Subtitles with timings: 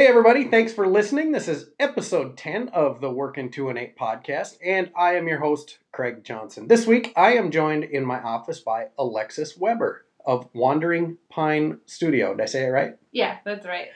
[0.00, 1.30] Hey, everybody, thanks for listening.
[1.30, 5.40] This is episode 10 of the Working 2 and 8 podcast, and I am your
[5.40, 6.68] host, Craig Johnson.
[6.68, 12.34] This week, I am joined in my office by Alexis Weber of Wandering Pine Studio.
[12.34, 12.96] Did I say it right?
[13.12, 13.88] Yeah, that's right.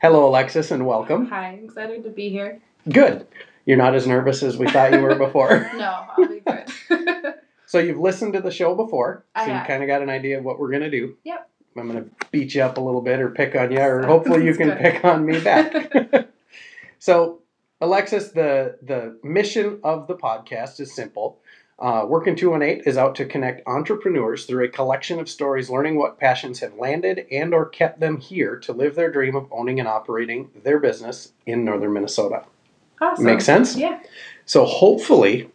[0.00, 1.26] Hello, Alexis, and welcome.
[1.26, 2.60] Hi, I'm excited to be here.
[2.88, 3.26] Good.
[3.66, 5.68] You're not as nervous as we thought you were before.
[5.74, 7.34] no, I'll be good.
[7.66, 10.38] so, you've listened to the show before, I so you kind of got an idea
[10.38, 11.16] of what we're going to do.
[11.24, 11.50] Yep.
[11.78, 14.44] I'm going to beat you up a little bit or pick on you, or hopefully
[14.44, 14.78] you can good.
[14.78, 15.72] pick on me back.
[16.98, 17.40] so,
[17.80, 21.38] Alexis, the the mission of the podcast is simple.
[21.80, 26.18] Uh, Working 218 is out to connect entrepreneurs through a collection of stories, learning what
[26.18, 29.88] passions have landed and or kept them here to live their dream of owning and
[29.88, 32.44] operating their business in northern Minnesota.
[33.00, 33.24] awesome.
[33.24, 33.76] Make sense?
[33.76, 34.00] Yeah.
[34.44, 35.50] So hopefully,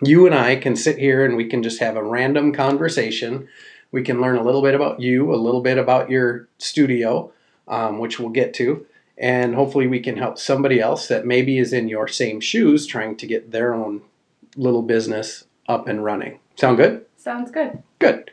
[0.00, 3.48] you and I can sit here and we can just have a random conversation.
[3.92, 7.32] We can learn a little bit about you, a little bit about your studio,
[7.68, 8.84] um, which we'll get to,
[9.18, 13.16] and hopefully we can help somebody else that maybe is in your same shoes trying
[13.16, 14.02] to get their own
[14.56, 16.38] little business up and running.
[16.56, 17.06] Sound good?
[17.16, 17.82] Sounds good.
[17.98, 18.30] Good.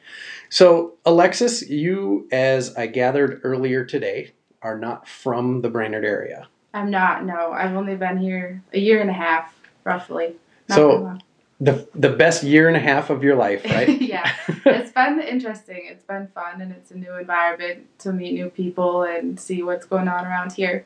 [0.50, 4.32] So, Alexis, you, as I gathered earlier today,
[4.62, 6.48] are not from the Brainerd area.
[6.74, 7.52] I'm not, no.
[7.52, 10.36] I've only been here a year and a half, roughly.
[10.70, 11.22] Not So- long.
[11.64, 14.02] The, the best year and a half of your life, right?
[14.02, 14.30] yeah.
[14.66, 15.84] It's been interesting.
[15.86, 19.86] It's been fun and it's a new environment to meet new people and see what's
[19.86, 20.86] going on around here.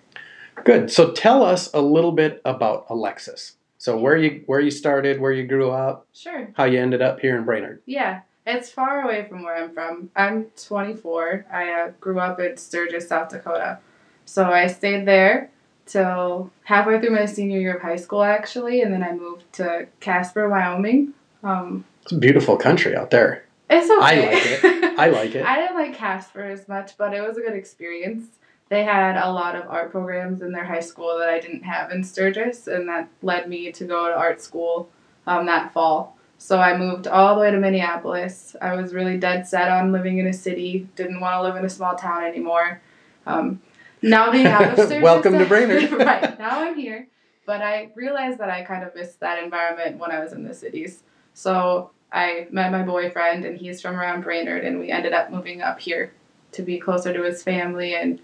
[0.63, 0.91] Good.
[0.91, 3.55] So tell us a little bit about Alexis.
[3.79, 6.49] So where you where you started, where you grew up, Sure.
[6.53, 7.81] how you ended up here in Brainerd.
[7.85, 8.21] Yeah.
[8.45, 10.09] It's far away from where I'm from.
[10.15, 11.47] I'm 24.
[11.51, 13.79] I uh, grew up in Sturgis, South Dakota.
[14.25, 15.49] So I stayed there
[15.87, 19.87] till halfway through my senior year of high school, actually, and then I moved to
[19.99, 21.13] Casper, Wyoming.
[21.43, 23.43] Um, It's a beautiful country out there.
[23.69, 24.33] it's I okay.
[24.33, 24.99] like it.
[24.99, 25.45] I like it.
[25.53, 28.25] I didn't like Casper as much, but it was a good experience.
[28.69, 31.91] They had a lot of art programs in their high school that I didn't have
[31.91, 34.89] in Sturgis, and that led me to go to art school
[35.25, 36.17] um, that fall.
[36.37, 38.55] So I moved all the way to Minneapolis.
[38.61, 41.65] I was really dead set on living in a city, didn't want to live in
[41.65, 42.81] a small town anymore.
[43.25, 43.61] Um,
[44.01, 45.91] now being out of Sturgis, Welcome to Brainerd.
[45.91, 47.07] right, now I'm here.
[47.45, 50.53] But I realized that I kind of missed that environment when I was in the
[50.53, 51.03] cities.
[51.33, 55.61] So I met my boyfriend, and he's from around Brainerd, and we ended up moving
[55.61, 56.11] up here
[56.53, 57.95] to be closer to his family.
[57.95, 58.19] And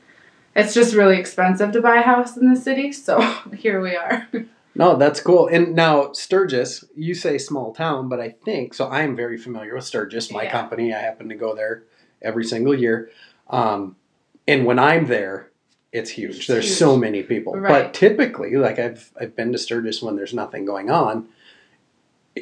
[0.56, 3.22] it's just really expensive to buy a house in the city, so
[3.56, 4.28] here we are.
[4.76, 5.48] No, that's cool.
[5.48, 8.88] And now Sturgis, you say small town, but I think so.
[8.88, 10.52] I am very familiar with Sturgis, my Yeah.
[10.52, 10.94] company.
[10.94, 11.84] I happen to go there
[12.22, 13.10] every single year.
[13.50, 13.96] Um,
[14.48, 15.52] and when I'm there,
[15.94, 16.38] it's huge.
[16.38, 16.78] It's there's huge.
[16.78, 17.54] so many people.
[17.54, 21.28] But typically, like I've I've been to Sturgis when there's nothing going on.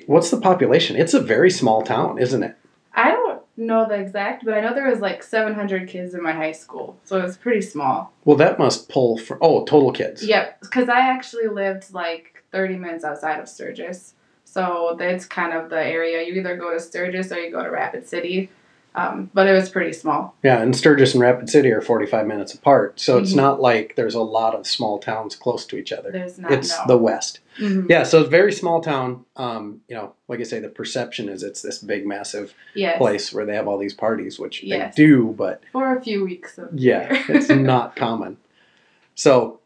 [0.08, 0.96] What's the population?
[0.96, 2.56] It's a very small town, isn't it?
[2.94, 6.32] I don't know the exact, but I know there was like 700 kids in my
[6.32, 8.14] high school, so it was pretty small.
[8.24, 10.26] Well, that must pull for oh, total kids.
[10.26, 14.14] Yep, because I actually lived like 30 minutes outside of Sturgis.
[14.46, 16.26] So that's kind of the area.
[16.26, 18.50] You either go to Sturgis or you go to Rapid City.
[18.94, 20.36] Um, but it was pretty small.
[20.44, 23.00] Yeah, and Sturgis and Rapid City are 45 minutes apart.
[23.00, 23.38] So it's Mhm.
[23.38, 26.12] not like there's a lot of small towns close to each other.
[26.12, 26.84] There's not It's no.
[26.88, 27.40] the West.
[27.58, 27.90] Mhm.
[27.90, 29.24] Yeah, so it's a very small town.
[29.38, 32.98] Um, you know, like I say, the perception is it's this big, massive yes.
[32.98, 34.94] place where they have all these parties, which Yes.
[34.96, 38.38] they do, but For a few weeks of yeah, it's not common.
[39.16, 39.60] So,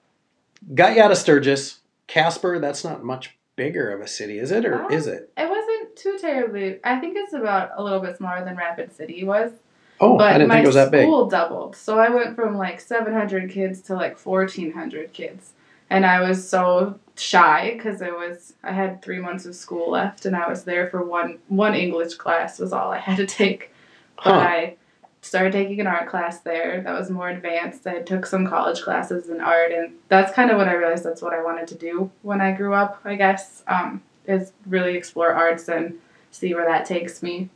[0.75, 1.80] got you out of Sturgis.
[2.08, 5.31] Casper, that's not much bigger of a city, is it, or Um, is it?
[5.35, 5.50] It
[5.95, 6.79] too terribly.
[6.83, 9.51] I think it's about a little bit smaller than Rapid City was.
[10.00, 11.03] Oh, but I didn't my think it was that big.
[11.06, 11.75] school doubled.
[11.75, 15.53] So I went from like 700 kids to like 1,400 kids.
[15.89, 20.25] And I was so shy because it was I had three months of school left,
[20.25, 23.72] and I was there for one one English class was all I had to take.
[24.17, 24.39] But Huh.
[24.39, 24.75] I
[25.22, 27.85] started taking an art class there that was more advanced.
[27.88, 31.22] I took some college classes in art, and that's kind of when I realized that's
[31.22, 33.00] what I wanted to do when I grew up.
[33.05, 35.96] I guess um, is really explore arts and
[36.32, 37.49] see where that takes me.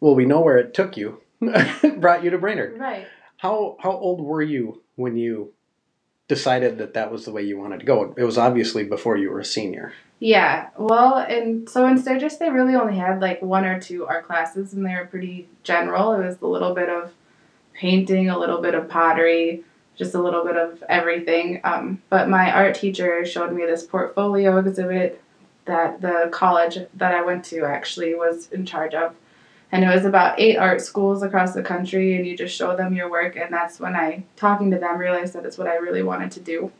[0.00, 1.20] Well, we know where it took you.
[1.96, 2.78] Brought you to Brainerd.
[2.78, 3.06] Right.
[3.38, 5.52] How how old were you when you
[6.28, 8.14] decided that that was the way you wanted to go?
[8.16, 9.92] It was obviously before you were a senior.
[10.20, 14.24] Yeah, well, and so in Sturgis, they really only had like one or two art
[14.24, 16.12] classes, and they were pretty general.
[16.12, 17.12] It was a little bit of
[17.72, 19.64] painting, a little bit of pottery,
[19.96, 21.60] just a little bit of everything.
[21.64, 25.21] Um, but my art teacher showed me this portfolio exhibit
[25.64, 29.14] that the college that I went to actually was in charge of.
[29.70, 32.94] And it was about eight art schools across the country, and you just show them
[32.94, 33.36] your work.
[33.36, 36.40] And that's when I, talking to them, realized that it's what I really wanted to
[36.40, 36.70] do.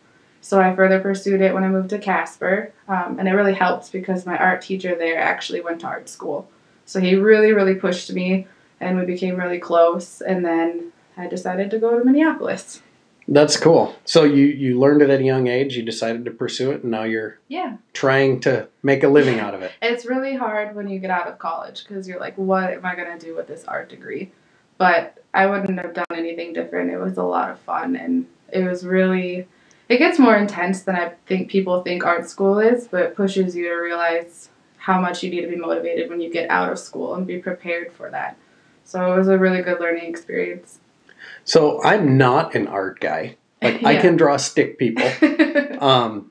[0.43, 3.93] So I further pursued it when I moved to Casper, um, and it really helped
[3.93, 6.51] because my art teacher there actually went to art school.
[6.85, 8.47] So he really, really pushed me,
[8.81, 10.21] and we became really close.
[10.21, 12.83] And then I decided to go to Minneapolis.
[13.29, 13.95] That's cool.
[14.05, 15.77] So you you learned it at a young age.
[15.77, 17.77] You decided to pursue it, and now you're Yeah.
[17.93, 19.73] trying to make a living out of it.
[19.81, 22.95] It's really hard when you get out of college because you're like, what am I
[22.95, 24.33] going to do with this art degree?
[24.79, 26.91] But I wouldn't have done anything different.
[26.91, 29.47] It was a lot of fun and it was really,
[29.89, 33.55] it gets more intense than I think people think art school is, but it pushes
[33.55, 34.49] you to realize
[34.79, 37.39] how much you need to be motivated when you get out of school and be
[37.39, 38.37] prepared for that.
[38.85, 40.81] So it was a really good learning experience.
[41.45, 43.37] So I'm not an art guy.
[43.61, 45.09] Like I can draw stick people.
[45.83, 46.31] Um,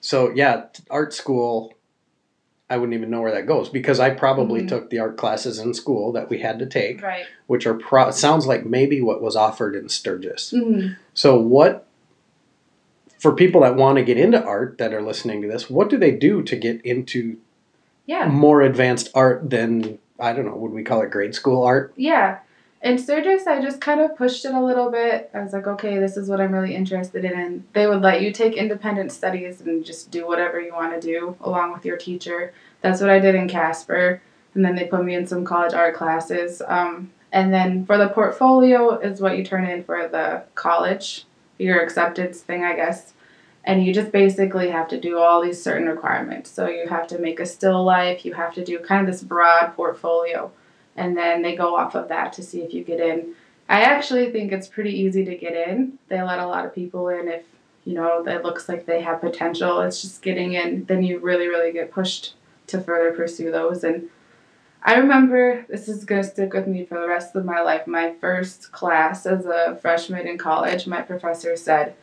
[0.00, 1.74] so yeah, art school.
[2.68, 4.68] I wouldn't even know where that goes because I probably Mhm.
[4.68, 7.24] took the art classes in school that we had to take, right.
[7.46, 10.52] which are pro- sounds like maybe what was offered in Sturgis.
[10.54, 10.96] Mhm.
[11.14, 11.86] So what
[13.20, 15.96] for people that want to get into art that are listening to this, what do
[15.96, 17.36] they do to get into
[18.06, 18.26] Yeah.
[18.26, 21.92] more advanced art than I don't know, would we call it grade school art?
[21.96, 22.38] Yeah.
[22.80, 25.30] In Sturgis, I just kind of pushed it a little bit.
[25.34, 27.64] I was like, okay, this is what I'm really interested in.
[27.72, 31.36] They would let you take independent studies and just do whatever you want to do
[31.40, 32.52] along with your teacher.
[32.80, 34.22] That's what I did in Casper.
[34.54, 36.62] And then they put me in some college art classes.
[36.66, 41.24] Um, and then for the portfolio is what you turn in for the college,
[41.58, 43.12] your acceptance thing, I guess.
[43.64, 46.48] And you just basically have to do all these certain requirements.
[46.48, 49.22] So you have to make a still life, you have to do kind of this
[49.22, 50.52] broad portfolio
[50.98, 53.34] and then they go off of that to see if you get in.
[53.68, 55.98] I actually think it's pretty easy to get in.
[56.08, 57.44] They let a lot of people in if
[57.84, 59.80] you know it looks like they have potential.
[59.80, 60.84] It's just getting in.
[60.86, 62.34] Then you really, really get pushed
[62.66, 63.84] to further pursue those.
[63.84, 64.08] And
[64.82, 67.86] I remember this is gonna stick with me for the rest of my life.
[67.86, 71.94] My first class as a freshman in college, my professor said,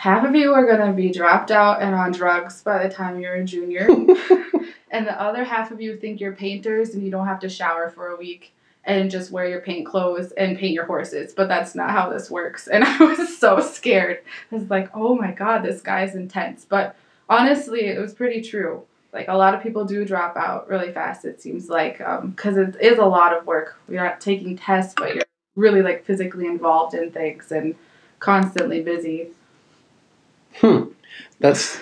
[0.00, 3.34] "Half of you are gonna be dropped out and on drugs by the time you're
[3.34, 3.86] a junior."
[4.90, 7.90] and the other half of you think you're painters and you don't have to shower
[7.90, 8.54] for a week
[8.84, 11.34] and just wear your paint clothes and paint your horses.
[11.34, 12.66] But that's not how this works.
[12.66, 14.20] And I was so scared.
[14.50, 16.64] I was like, oh my God, this guy's intense.
[16.64, 16.96] But
[17.28, 18.84] honestly, it was pretty true.
[19.12, 22.56] Like a lot of people do drop out really fast, it seems like, um, because
[22.56, 23.76] it is a lot of work.
[23.86, 25.24] You're not taking tests, but you're
[25.56, 27.74] really like physically involved in things and
[28.18, 29.28] constantly busy.
[30.60, 30.84] Hmm.
[31.38, 31.80] That's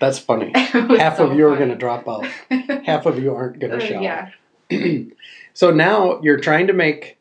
[0.00, 0.52] that's funny.
[0.56, 2.24] Half so of you are going to drop out.
[2.84, 4.02] Half of you aren't going Uh, to shower.
[4.02, 4.30] yeah.
[5.54, 7.18] so now you're trying to make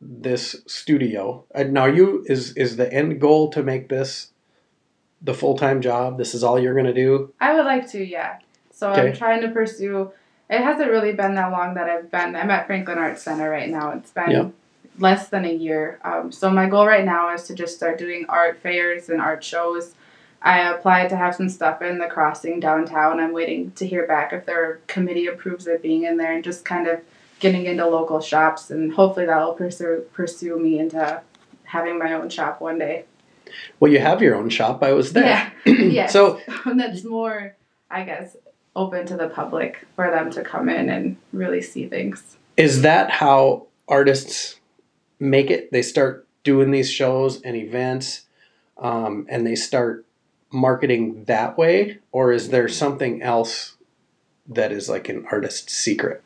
[0.00, 1.44] this studio.
[1.54, 4.30] Uh, now you is is the end goal to make this
[5.22, 6.18] the full time job?
[6.18, 7.32] This is all you're going to do?
[7.40, 8.38] I would like to, yeah.
[8.70, 9.08] So Okay.
[9.08, 10.12] I'm trying to pursue.
[10.50, 12.36] It hasn't really been that long that I've been.
[12.36, 13.90] I'm at Franklin Arts Center right now.
[13.92, 14.48] It's been Yeah.
[14.98, 15.98] Less than a year.
[16.04, 19.42] Um, so my goal right now is to just start doing art fairs and art
[19.44, 19.94] shows.
[20.42, 23.20] I applied to have some stuff in the crossing downtown.
[23.20, 26.64] I'm waiting to hear back if their committee approves it being in there and just
[26.64, 27.00] kind of
[27.40, 31.20] getting into local shops and hopefully that'll pursue pursue me into
[31.64, 33.04] having my own shop one day.
[33.80, 34.82] Well, you have your own shop.
[34.82, 35.52] I was there.
[35.64, 35.72] Yeah.
[35.72, 36.12] yes.
[36.12, 36.40] So
[36.76, 37.56] that's more,
[37.90, 38.36] I guess,
[38.74, 42.36] open to the public for them to come in and really see things.
[42.56, 44.56] is that how artists
[45.18, 45.72] make it?
[45.72, 48.26] They start doing these shows and events,
[48.78, 50.04] um, and they start
[50.50, 53.76] marketing that way, or is there something else
[54.48, 56.22] that is like an artist's secret?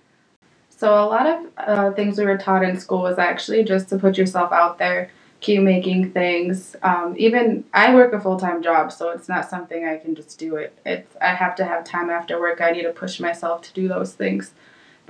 [0.68, 3.98] So a lot of uh, things we were taught in school was actually just to
[3.98, 6.74] put yourself out there, keep making things.
[6.82, 10.38] Um, even I work a full time job, so it's not something I can just
[10.38, 10.78] do it.
[10.86, 12.60] It's I have to have time after work.
[12.60, 14.52] I need to push myself to do those things.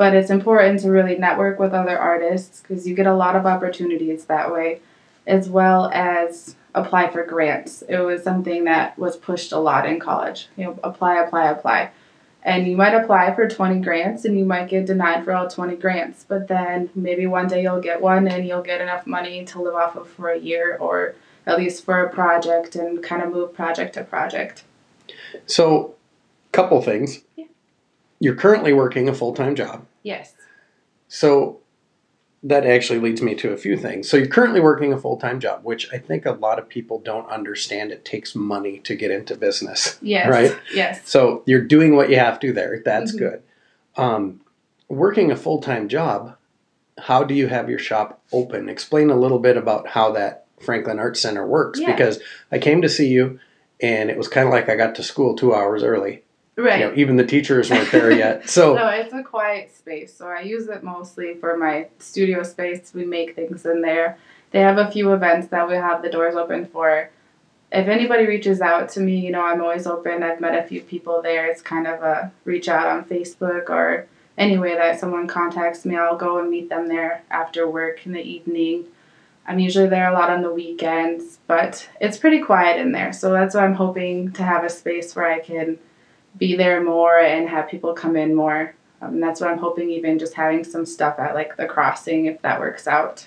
[0.00, 3.44] But it's important to really network with other artists because you get a lot of
[3.44, 4.80] opportunities that way,
[5.26, 7.82] as well as apply for grants.
[7.86, 10.48] It was something that was pushed a lot in college.
[10.56, 11.90] You know, apply, apply, apply
[12.42, 15.76] and you might apply for 20 grants and you might get denied for all 20
[15.76, 19.60] grants but then maybe one day you'll get one and you'll get enough money to
[19.60, 21.14] live off of for a year or
[21.44, 24.64] at least for a project and kind of move project to project
[25.44, 25.96] So,
[26.52, 27.20] couple things.
[27.36, 27.44] Yeah.
[28.20, 29.86] You're currently working a full time job.
[30.02, 30.34] Yes
[31.08, 31.60] So
[32.42, 34.08] that actually leads me to a few things.
[34.08, 36.98] So you're currently working a full time job, which I think a lot of people
[36.98, 37.92] don't understand.
[37.92, 39.98] It takes money to get into business.
[40.00, 40.56] yes Right.
[40.72, 42.80] yes So you're doing what you have to there.
[42.84, 43.18] That's Mhm.
[43.18, 43.42] good.
[43.96, 44.40] Um,
[44.88, 46.36] working a full time job,
[46.98, 48.68] how do you have your shop open?
[48.70, 51.90] Explain a little bit about how that Franklin Arts Center works Yeah.
[51.92, 52.20] because
[52.52, 53.38] I came to see you
[53.82, 56.22] and it was kind of like I got to school two hours early.
[56.62, 58.48] Right You know, even the teachers weren't there yet.
[58.48, 62.92] So no it's a quiet space so i use it mostly for my studio space.
[62.94, 64.18] We make things in there.
[64.50, 67.10] They have a few events that we have the doors open for.
[67.72, 70.22] If anybody reaches out to me you know i'm always open.
[70.22, 71.46] I've met a few people there.
[71.46, 74.06] It's kind of a reach out on facebook or
[74.38, 78.12] any way that someone contacts me i'll go and meet them there after work in
[78.12, 78.86] the evening.
[79.46, 83.12] I'm usually there a lot on the weekends, but it's pretty quiet in there.
[83.12, 85.78] So that's why I'm hoping to have a space where I can
[86.38, 88.74] be there more and have people come in more.
[89.02, 92.26] Um, and that's what I'm hoping, even just having some stuff at like the crossing,
[92.26, 93.26] if that works out,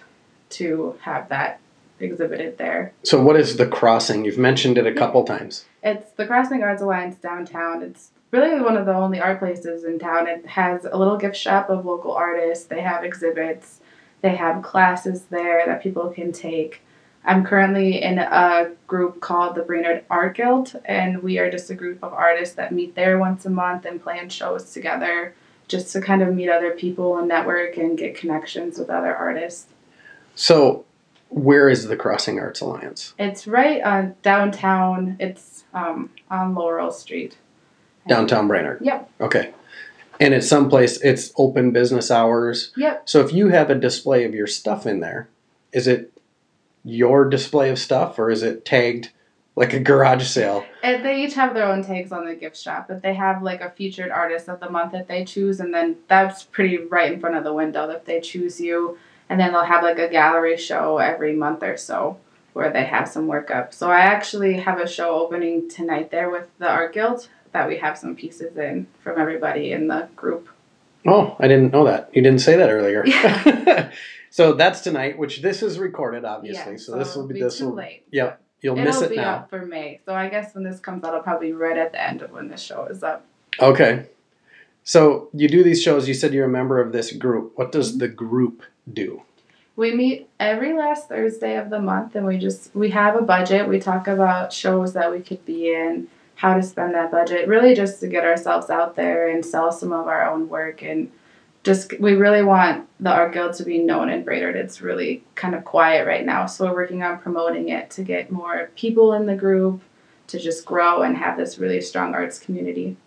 [0.52, 1.60] to have that
[2.00, 2.94] exhibited there.
[3.04, 4.26] So, what is the crossing?
[4.26, 5.66] You've mentioned it a couple times.
[5.82, 7.82] It's the Crossing Arts Alliance downtown.
[7.82, 10.28] It's really one of the only art places in town.
[10.28, 12.66] It has a little gift shop of local artists.
[12.66, 13.80] They have exhibits.
[14.22, 16.82] They have classes there that people can take.
[17.26, 21.76] I'm currently in a group called the Brainerd Art Guild, and we are just a
[21.76, 25.34] group of artists that meet there once a month and plan shows together
[25.68, 29.68] just to kind of meet other people and network and get connections with other artists.
[30.36, 30.86] So,
[31.30, 33.14] where is the Crossing Arts Alliance?
[33.18, 35.16] It's right on downtown.
[35.20, 37.38] It's um, on Laurel Street.
[38.08, 38.80] Downtown Brainerd.
[38.82, 39.10] Yep.
[39.22, 39.54] Okay.
[40.20, 42.72] And it's someplace, it's open business hours.
[42.76, 43.08] Yep.
[43.08, 45.30] So, if you have a display of your stuff in there,
[45.72, 46.13] is it
[46.84, 49.12] your display of stuff or is it tagged
[49.56, 50.66] like a garage sale?
[50.82, 53.62] And they each have their own tags on the gift shop, but they have like
[53.62, 57.20] a featured artist of the month that they choose, and then that's pretty right in
[57.20, 58.98] front of the window if they choose you.
[59.30, 62.20] And then they'll have like a gallery show every month or so
[62.54, 63.74] where they have some work up.
[63.74, 67.78] So I actually have a show opening tonight there with the Art Guild that we
[67.78, 70.50] have some pieces in from everybody in the group.
[71.06, 72.10] Oh, I didn't know that.
[72.14, 73.04] You didn't say that earlier.
[73.06, 73.92] Yeah.
[74.34, 76.72] so that's tonight, which this is recorded, obviously.
[76.72, 77.76] Yeah, so, this will it'll be this too will.
[77.76, 78.04] late.
[78.10, 79.36] Yep, you'll miss it be now.
[79.36, 80.00] up for May.
[80.08, 82.32] So I guess when this comes out, it'll probably be right at the end of
[82.32, 83.28] when this show is up.
[83.60, 84.08] Okay.
[84.84, 86.08] So you do these shows.
[86.08, 87.52] You said you're a member of this group.
[87.58, 88.00] What does mm-hmm.
[88.00, 89.22] the group do?
[89.76, 93.68] We meet every last Thursday of the month and we just we have a budget.
[93.68, 97.76] We talk about shows that we could be in, how to spend that budget, really
[97.76, 101.12] just to get ourselves out there and sell some of our own work and
[101.64, 104.56] just we really want the art guild to be known in Brainerd.
[104.56, 108.32] It's really kind of quiet right now, so we're working on promoting it to get
[108.32, 109.82] more people in the group
[110.28, 112.98] to just grow and have this really strong arts community.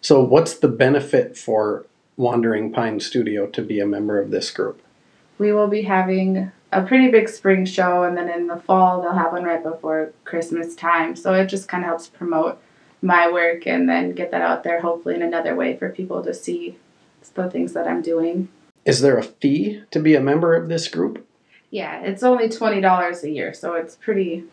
[0.00, 1.86] So what's the benefit for
[2.16, 4.82] Wandering Pine Studio to be a member of this group?
[5.38, 9.12] we will be having a pretty big spring show and then in the fall they'll
[9.12, 12.60] have one right before christmas time so it just kind of helps promote
[13.00, 16.34] my work and then get that out there hopefully in another way for people to
[16.34, 16.76] see
[17.38, 18.48] the things that i'm doing
[18.84, 21.26] Is there a fee to be a member of this group?
[21.70, 24.44] yeah it's only $20 a year so it's pretty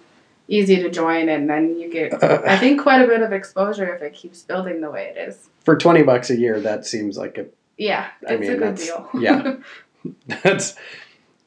[0.47, 4.01] easy to join and then you get i think quite a bit of exposure if
[4.01, 7.37] it keeps building the way it is For 20 bucks a year, that seems like
[7.37, 7.45] a
[7.77, 9.55] yeah it's I a mean, good that's- deal yeah.
[10.43, 10.75] that's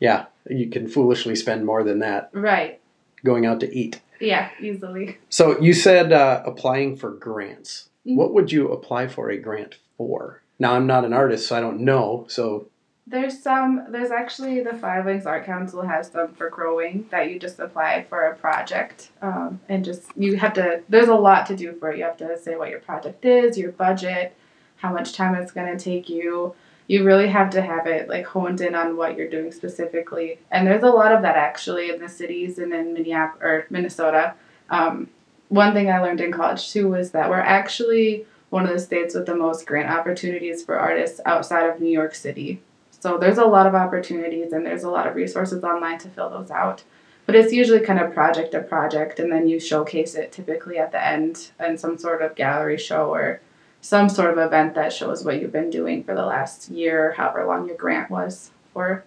[0.01, 2.81] yeah, you can foolishly spend more than that right
[3.25, 4.01] going out to eat.
[4.21, 7.89] yeah easily So you said uh, applying for grants.
[8.07, 8.17] Mhm.
[8.17, 10.43] What would you apply for a grant for?
[10.59, 12.27] Now I'm not an artist, so I don't know.
[12.29, 12.69] So
[13.07, 13.87] There's some.
[13.91, 18.05] There's actually the Five Wings Art Council has some for growing that you just apply
[18.09, 20.83] for a project, um, and just you have to.
[20.89, 21.99] There's a lot to do for it.
[21.99, 24.37] You have to say what your project is, your budget,
[24.77, 26.55] how much time it's going to take you.
[26.89, 30.39] You really have to have it like honed in on what you're doing specifically.
[30.51, 34.35] And there's a lot of that actually in the cities and in Minneapolis or Minnesota.
[34.71, 35.11] Um,
[35.49, 39.15] one thing I learned in college too was that we're actually one of the states
[39.15, 42.61] with the most grant opportunities for artists outside of New York City.
[43.01, 46.31] So there's a lot of opportunities and there's a lot of resources online to fill
[46.31, 46.83] those out.
[47.27, 50.93] But it's usually kind of project to project and then you showcase it typically at
[50.93, 53.41] the end in some sort of gallery show or
[53.83, 57.47] some sort of event that shows what you've been doing for the last year, however
[57.47, 59.05] long your grant was for.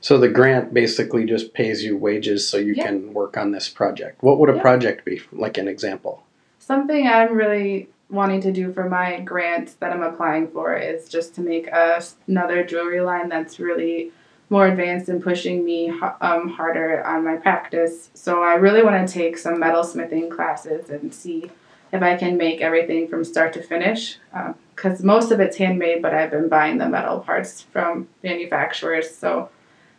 [0.00, 2.86] so the grant basically just pays you wages so you Yeah.
[2.86, 4.20] can work on this project.
[4.22, 4.60] What would a Yeah.
[4.62, 5.20] project be?
[5.32, 6.24] Like an example.
[6.58, 11.34] Something I'm really wanting to do for my grant that I'm applying for is just
[11.36, 14.12] to make a, another jewelry line that's really
[14.50, 15.88] more advanced and pushing me
[16.20, 18.10] um, harder on my practice.
[18.12, 21.50] So I really want to take some metalsmithing classes and see
[21.90, 24.18] if I can make everything from start to finish.
[24.76, 29.14] Because most of it's handmade, but I've been buying the metal parts from manufacturers.
[29.14, 29.48] So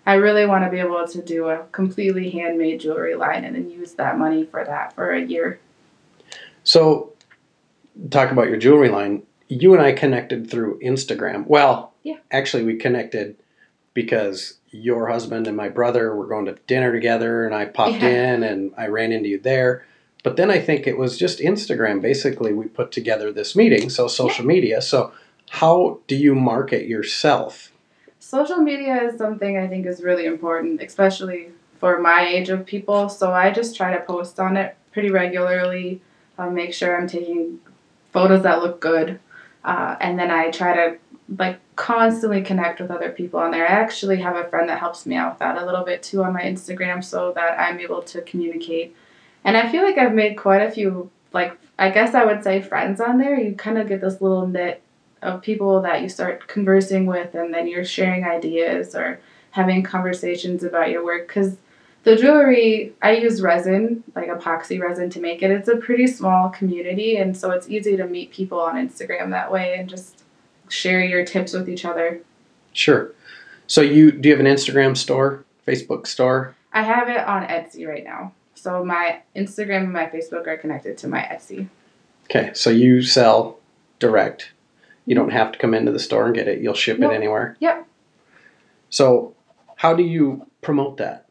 [0.05, 3.71] I really want to be able to do a completely handmade jewelry line and then
[3.71, 5.59] use that money for that for a year.
[6.63, 7.12] So
[8.09, 9.23] talk about your jewelry line.
[9.47, 11.45] You and I connected through Instagram.
[11.47, 12.17] Well, Yeah.
[12.31, 13.35] actually we connected
[13.93, 18.33] because your husband and my brother were going to dinner together and I popped Yeah.
[18.33, 19.85] in and I ran into you there.
[20.23, 22.01] But then I think it was just Instagram.
[22.01, 24.81] Basically, we put together this meeting, so social media.
[24.81, 25.11] So,
[25.49, 27.71] how do you market yourself?
[28.19, 33.09] Social media is something I think is really important, especially for my age of people.
[33.09, 35.99] So I just try to post on it pretty regularly,
[36.39, 37.59] uh, make sure I'm taking
[38.13, 39.19] photos that look good,
[39.63, 40.97] uh, and then I try to
[41.37, 43.67] like constantly connect with other people on there.
[43.67, 46.23] I actually have a friend that helps me out with that a little bit too
[46.23, 48.95] on my Instagram so that I'm able to communicate.
[49.43, 52.61] And I feel like I've made quite a few like I guess I would say
[52.61, 53.39] friends on there.
[53.39, 54.81] You kind of get this little knit
[55.21, 59.19] of people that you start conversing with and then you're sharing ideas or
[59.51, 61.57] having conversations about your work cuz
[62.03, 65.51] the jewelry I use resin, like epoxy resin to make it.
[65.51, 69.51] It's a pretty small community and so it's easy to meet people on Instagram that
[69.51, 70.23] way and just
[70.69, 72.21] share your tips with each other.
[72.73, 73.11] Sure.
[73.67, 76.55] So you do you have an Instagram store, Facebook store?
[76.73, 78.33] I have it on Etsy right now.
[78.55, 81.67] So my Instagram and my Facebook are connected to my Etsy.
[82.25, 83.59] Okay, so you sell
[83.99, 84.51] direct.
[85.05, 86.61] You don't have to come into the store and get it.
[86.61, 87.11] You'll ship Nope.
[87.11, 87.57] it anywhere.
[87.59, 87.85] Yep.
[88.89, 89.35] So
[89.75, 91.22] how do you promote that?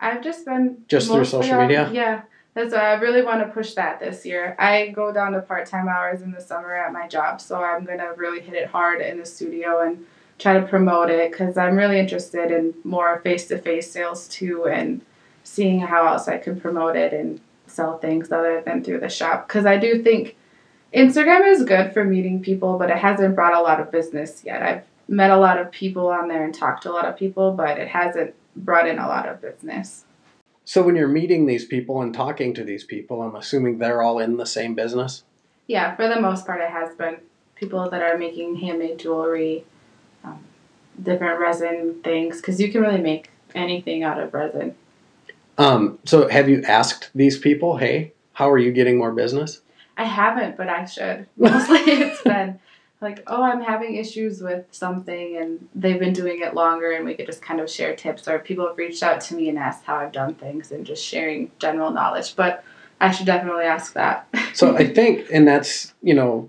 [0.00, 1.88] I've just been Just through social on- media?
[1.92, 2.22] Yeah,
[2.54, 4.54] that's why I really want to push that this year.
[4.58, 7.84] I go down to part time hours in the summer at my job, so I'm
[7.84, 10.04] gonna really hit it hard in the studio and
[10.38, 14.66] try to promote it because I'm really interested in more face to face sales too,
[14.66, 15.00] and
[15.44, 19.46] seeing how else I can promote it and sell things other than through the shop.
[19.48, 20.36] Because I do think
[20.92, 24.62] Instagram is good for meeting people, but it hasn't brought a lot of business yet.
[24.62, 27.52] I've met a lot of people on there and talked to a lot of people,
[27.52, 30.04] but it hasn't brought in a lot of business.
[30.64, 34.18] So when you're meeting these people and talking to these people, I'm assuming they're all
[34.18, 35.24] in the same business.
[35.66, 37.18] Yeah, for the most part, it has been
[37.54, 39.64] people that are making handmade jewelry,
[40.24, 40.44] um,
[41.02, 44.74] different resin things, because you can really make anything out of resin.
[45.58, 49.60] Um, so have you asked these people, hey, how are you getting more business?
[49.96, 51.28] I haven't, but I should.
[51.36, 52.58] Mostly it's been
[53.04, 57.14] like, oh, I'm having issues with something, and they've been doing it longer, and we
[57.14, 59.84] could just kind of share tips, or people have reached out to me and asked
[59.84, 62.34] how I've done things, and just sharing general knowledge.
[62.34, 62.64] But
[63.00, 64.26] I should definitely ask that.
[64.54, 66.48] So I think, and that's, you know,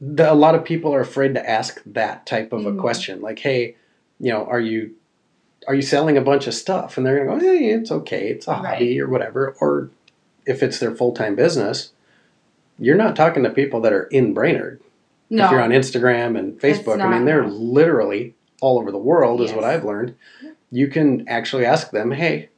[0.00, 2.80] the, a lot of people are afraid to ask that type of a Mhm.
[2.80, 3.20] question.
[3.20, 3.74] Like, hey,
[4.20, 4.94] you know, are you
[5.66, 6.96] are you selling a bunch of stuff?
[6.96, 9.56] And they're gonna go, hey, it's okay, it's a hobby or whatever.
[9.60, 9.90] Or
[10.46, 11.90] if it's their full time business,
[12.78, 14.80] you're not talking to people that are in Brainerd.
[15.32, 19.40] No, If you're on Instagram and Facebook, I mean, they're literally all over the world,
[19.40, 20.14] is what I've learned.
[20.70, 22.50] You can actually ask them, hey,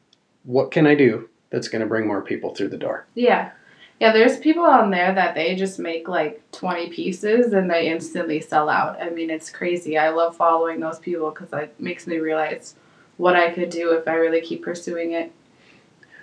[0.42, 3.06] what can I do that's going to bring more people through the door?
[3.14, 3.52] Yeah.
[4.00, 8.40] Yeah, there's people on there that they just make like 20 pieces and they instantly
[8.40, 9.00] sell out.
[9.00, 9.96] I mean, it's crazy.
[9.96, 12.74] I love following those people because it makes me realize
[13.18, 15.32] what I could do if I really keep pursuing it.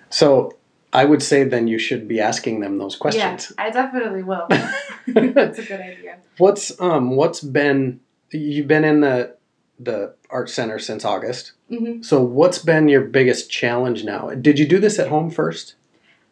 [0.09, 0.57] So
[0.93, 3.53] I would say then you should be asking them those questions.
[3.57, 4.47] Yeah, I definitely will.
[5.07, 6.17] That's a good idea.
[6.37, 7.99] what's um what's been
[8.31, 9.35] you've been in the
[9.79, 11.53] the art center since August.
[11.69, 14.29] hmm So what's been your biggest challenge now?
[14.29, 15.75] Did you do this at home first?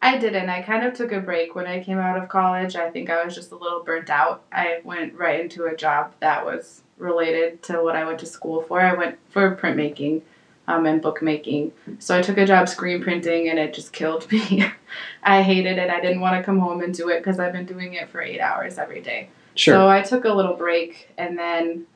[0.02, 0.48] I didn't.
[0.48, 2.74] I kind of took a break when I came out of college.
[2.74, 4.42] I think I was just a little burnt out.
[4.50, 8.62] I went right into a job that was related to what I went to school
[8.62, 8.80] for.
[8.80, 10.22] I went for printmaking
[10.70, 11.72] um, and bookmaking.
[11.98, 14.64] So I took a job screen printing and it just killed me.
[15.22, 15.90] I hated it.
[15.90, 18.22] I didn't want to come home and do it because I've been doing it for
[18.22, 19.30] eight hours every day.
[19.54, 19.74] Sure.
[19.74, 21.86] So I took a little break and then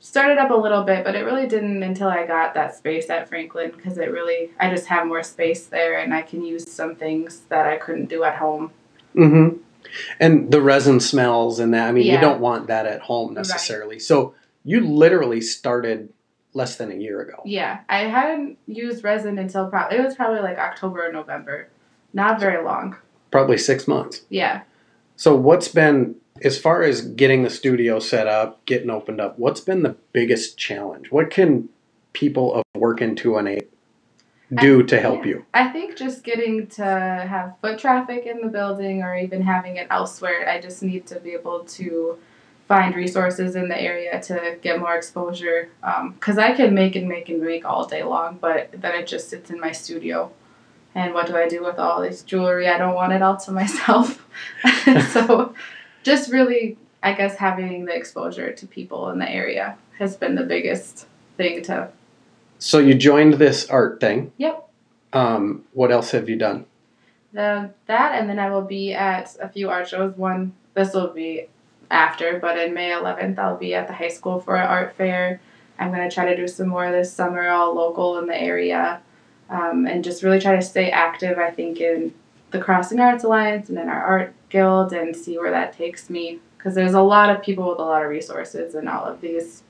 [0.00, 3.28] started up a little bit, but it really didn't until I got that space at
[3.28, 6.96] Franklin because it really, I just have more space there and I can use some
[6.96, 8.72] things that I couldn't do at home.
[9.14, 9.58] Mm-hmm.
[10.18, 11.88] And the resin smells and that.
[11.88, 13.98] I mean, you don't want that at home necessarily.
[13.98, 16.08] So you literally started
[16.54, 17.42] less than a year ago.
[17.44, 21.68] Yeah, I hadn't used resin until probably, it was probably like October or November.
[22.12, 22.96] Not very long.
[23.30, 24.22] Probably six months.
[24.28, 24.62] Yeah.
[25.16, 29.60] So what's been as far as getting the studio set up, getting opened up, what's
[29.60, 31.10] been the biggest challenge?
[31.10, 31.68] What can
[32.12, 33.70] people of working two and eight
[34.54, 35.46] do to help you?
[35.54, 39.86] I think just getting to have foot traffic in the building or even having it
[39.90, 42.18] elsewhere, I just need to be able to
[42.68, 45.70] find resources in the area to get more exposure.
[46.14, 49.28] Because I can make and make and make all day long, but then it just
[49.28, 50.30] sits in my studio.
[50.94, 52.68] And what do I do with all this jewelry?
[52.68, 54.24] I don't want it all to myself.
[55.12, 55.54] so
[56.02, 60.44] just really, I guess, having the exposure to people in the area has been the
[60.44, 61.90] biggest thing to.
[62.58, 64.32] So you joined this art thing.
[64.36, 64.68] Yep.
[65.12, 66.66] Um, what else have you done?
[67.32, 70.16] the that and then I will be at a few art shows.
[70.16, 71.48] One this will be
[71.92, 75.40] after, but in May 11th I'll be at the high school for an art fair.
[75.78, 79.00] I'm gonna try to do some more this summer, all local in the area,
[79.50, 81.38] um, and just really try to stay active.
[81.38, 82.14] I think in
[82.50, 86.38] the Crossing Arts Alliance and in our art guild, and see where that takes me.
[86.56, 89.64] Because there's a lot of people with a lot of resources in all of these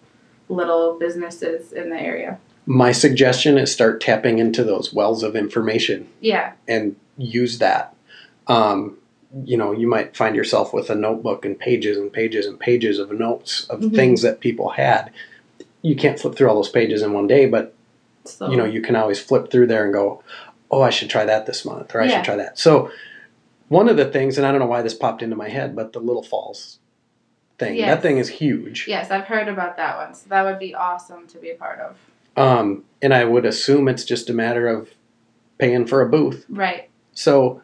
[0.50, 2.38] little businesses in the area.
[2.66, 7.94] My suggestion is start tapping into those wells of information Yeah, and use that.
[8.46, 8.98] Um,
[9.44, 12.98] you know, you might find yourself with a notebook and pages and pages and pages
[12.98, 13.94] of notes of Mhm.
[13.94, 15.10] things that people had.
[15.80, 17.74] You can't flip through all those pages in one day, but
[18.24, 20.22] So you know, you can always flip through there and go,
[20.70, 22.16] "Oh, I should try that this month," or "I Yeah.
[22.16, 22.90] should try that." So,
[23.68, 25.92] one of the things, and I don't know why this popped into my head, but
[25.92, 26.78] the Little Falls
[27.58, 27.76] thing.
[27.76, 27.88] Yes.
[27.96, 28.86] That thing is huge.
[28.86, 30.14] yes, I've heard about that one.
[30.14, 31.96] So that would be awesome to be a part of.
[32.36, 34.90] Um, and I would assume it's just a matter of
[35.58, 36.44] paying for a booth.
[36.48, 36.88] Right.
[37.12, 37.60] So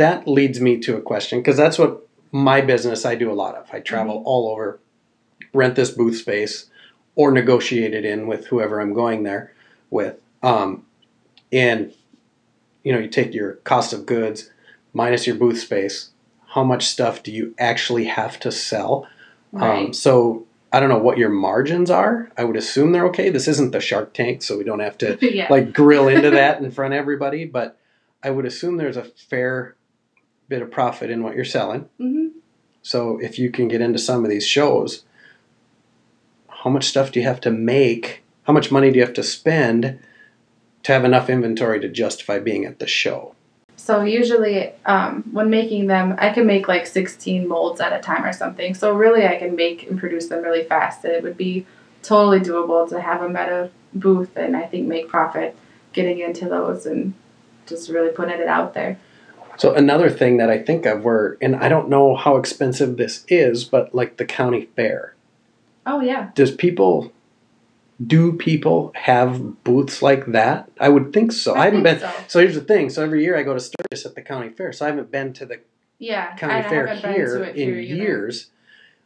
[0.00, 3.54] that leads me to a question because that's what my business I do a lot
[3.54, 3.68] of.
[3.70, 4.80] I travel all over,
[5.52, 6.70] rent this booth space,
[7.16, 9.52] or negotiate it in with whoever I'm going there
[9.90, 10.16] with.
[10.42, 10.86] Um,
[11.52, 11.92] and
[12.82, 14.50] you know, you take your cost of goods
[14.94, 16.10] minus your booth space.
[16.54, 19.06] How much stuff do you actually have to sell?
[19.52, 19.86] Right.
[19.86, 22.30] Um, so I don't know what your margins are.
[22.38, 23.28] I would assume they're okay.
[23.28, 25.48] This isn't the Shark Tank, so we don't have to yeah.
[25.50, 27.44] like grill into that in front of everybody.
[27.44, 27.76] But
[28.22, 29.76] I would assume there's a fair
[30.50, 31.88] bit of profit in what you're selling.
[31.96, 32.28] hmm
[32.82, 35.04] So if you can get into some of these shows,
[36.48, 38.22] how much stuff do you have to make?
[38.42, 40.00] How much money do you have to spend
[40.82, 43.34] to have enough inventory to justify being at the show?
[43.76, 48.24] So usually, um, when making them, I can make like 16 molds at a time
[48.24, 48.74] or something.
[48.74, 51.04] So really, I can make and produce them really fast.
[51.04, 51.64] It would be
[52.02, 55.56] totally doable to have them at a booth and I think make profit
[55.92, 57.14] getting into those and
[57.66, 58.98] just really putting it out there.
[59.60, 63.26] So another thing that I think of where, and I don't know how expensive this
[63.28, 65.14] is, but like the county fair.
[65.84, 67.12] Oh yeah, Does people
[68.04, 70.70] do people have booths like that?
[70.80, 71.54] I would think so.
[71.54, 72.10] I, haven't think been.
[72.10, 72.24] So.
[72.28, 72.88] So here's the thing.
[72.88, 74.72] So every year I go to Sturgis at the county fair.
[74.72, 75.60] So I haven't been to the
[75.98, 78.50] Yeah, county I fair haven't here in here years.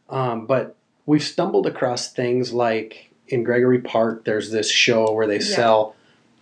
[0.09, 4.23] Um, but we've stumbled across things like in Gregory Park.
[4.23, 5.55] There's this show where they Yeah.
[5.57, 5.95] sell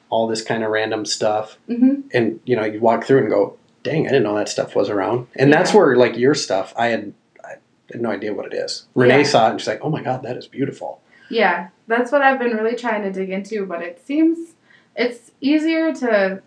[0.09, 3.57] all this kind of random stuff, hmm and you know you walk through and go,
[3.83, 6.87] "Dang, I didn't know that stuff was around." And that's where like your stuff, I
[6.87, 7.13] had.
[7.43, 7.55] I
[7.91, 8.87] had no idea what it is.
[8.95, 9.23] Renee Yeah.
[9.23, 12.39] saw it and she's like, "Oh my god, that is beautiful." Yeah, that's what I've
[12.39, 14.55] been really trying to dig into, but it seems
[14.95, 16.41] it's easier to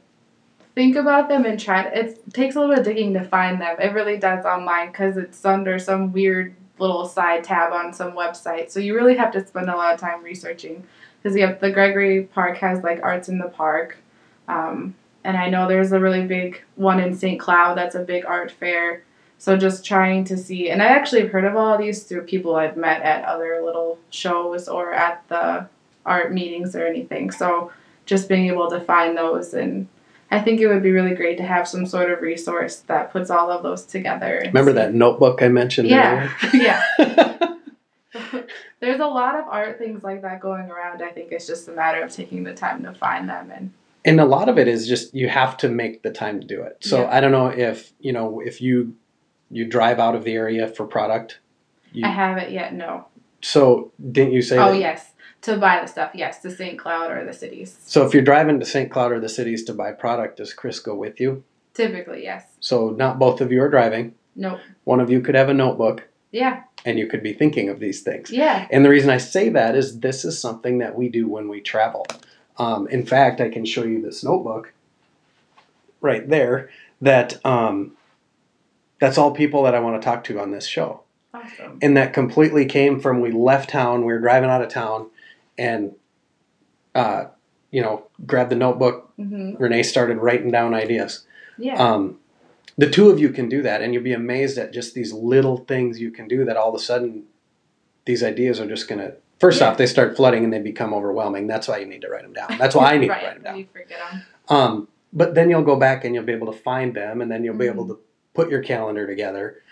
[0.74, 1.82] think about them and try.
[1.82, 3.76] To, it takes a little bit of digging to find them.
[3.80, 8.70] It really does online because it's under some weird little side tab on some website.
[8.70, 10.84] So you really have to spend a lot of time researching
[11.22, 13.96] because you have the Gregory Park has like arts in the park,
[14.46, 14.94] um,
[15.26, 17.40] and I know there's a really big one in St.
[17.40, 19.02] Cloud that's a big art fair.
[19.38, 22.54] So just trying to see, and I actually have heard of all these through people
[22.54, 25.68] I've met at other little shows or at the
[26.06, 27.32] art meetings or anything.
[27.32, 27.72] So
[28.06, 29.88] just being able to find those, and
[30.30, 33.28] I think it would be really great to have some sort of resource that puts
[33.28, 34.42] all of those together.
[34.46, 36.84] Remember see- that notebook I mentioned Yeah, yeah.
[38.80, 41.02] There's a lot of art things like that going around.
[41.02, 43.72] I think it's just a matter of taking the time to find them and
[44.06, 46.62] and a lot of it is just you have to make the time to do
[46.62, 46.78] it.
[46.80, 47.10] So Yeah.
[47.16, 48.94] I don't know if you know if you
[49.50, 51.40] you drive out of the area for product.
[51.92, 52.72] You, I haven't yet.
[52.74, 53.06] No.
[53.42, 54.56] so didn't you say?
[54.58, 56.10] Oh that- yes, to buy the stuff.
[56.14, 56.78] Yes, to St.
[56.78, 57.78] Cloud or the cities.
[57.86, 58.90] So if you're driving to St.
[58.90, 61.44] Cloud or the cities to buy product, does Chris go with you?
[61.74, 62.44] Typically, yes.
[62.60, 64.14] So not both of you are driving.
[64.34, 64.60] Nope.
[64.84, 66.62] One of you could have a notebook, Yeah.
[66.84, 68.30] and you could be thinking of these things.
[68.30, 68.66] Yeah.
[68.70, 71.60] And the reason I say that is this is something that we do when we
[71.60, 72.04] travel.
[72.58, 74.72] Um, in fact, I can show you this notebook
[76.00, 76.70] right there.
[77.00, 77.92] That um,
[78.98, 81.02] that's all people that I want to talk to on this show,
[81.34, 81.78] Awesome.
[81.82, 84.00] and that completely came from we left town.
[84.00, 85.10] We were driving out of town,
[85.58, 85.94] and
[86.94, 87.26] uh,
[87.70, 89.12] you know, grabbed the notebook.
[89.16, 91.24] hmm Renee started writing down ideas.
[91.58, 91.74] Yeah.
[91.74, 92.18] Um,
[92.78, 95.58] the two of you can do that, and you'll be amazed at just these little
[95.58, 97.24] things you can do that all of a sudden
[98.06, 99.16] these ideas are just going to.
[99.38, 99.68] First Yeah.
[99.70, 101.46] off, they start flooding and they become overwhelming.
[101.46, 102.56] That's why you need to write them down.
[102.58, 103.20] That's why I need right.
[103.20, 103.58] to write them down.
[103.58, 104.22] You forget them.
[104.48, 107.44] Um, but then you'll go back and you'll be able to find them, and then
[107.44, 107.98] you'll be able to
[108.34, 109.62] put your calendar together.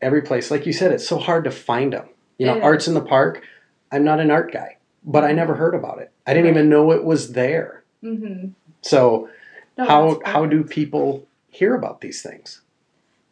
[0.00, 2.08] Every place, like you said, it's so hard to find them.
[2.38, 2.88] You know, It arts is.
[2.88, 3.42] in the park.
[3.90, 6.10] I'm not an art guy, but I never heard about it.
[6.26, 6.58] I didn't Right.
[6.58, 7.82] even know it was there.
[8.04, 8.48] Mm-hmm.
[8.82, 9.28] So
[9.76, 12.60] No, how how do people hear about these things?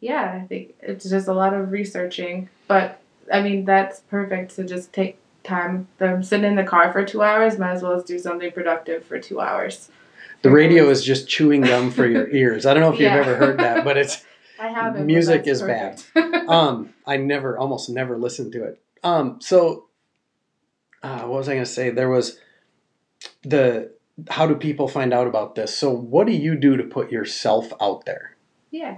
[0.01, 2.99] Yeah, I think it's just a lot of researching, but
[3.31, 5.87] I mean that's perfect to just take time.
[5.99, 9.05] I'm sitting in the car for two hours, might as well as do something productive
[9.05, 9.89] for two hours.
[10.41, 12.65] The radio is just chewing gum for your ears.
[12.65, 14.23] I don't know if you've ever heard that, but it's
[14.59, 15.05] I haven't.
[15.05, 16.01] Music is bad.
[16.47, 18.81] um I never almost never listened to it.
[19.03, 19.87] Um so
[21.03, 21.89] uh, what was I going to say?
[21.91, 22.39] There was
[23.43, 23.91] the
[24.29, 25.77] how do people find out about this?
[25.77, 28.35] So what do you do to put yourself out there?
[28.71, 28.97] Yeah.